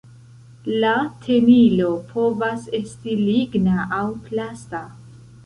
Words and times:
La 0.83 0.93
tenilo 1.25 1.89
povas 2.13 2.65
esti 2.79 3.15
ligna 3.27 3.87
aŭ 4.01 4.05
plasta. 4.27 4.83